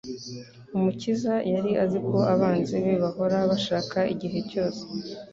[0.75, 4.83] Umukiza yari azi ko abanzi be bahora bashaka igihe cyose